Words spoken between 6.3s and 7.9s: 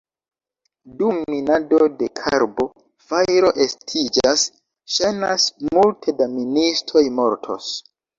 ministoj mortos.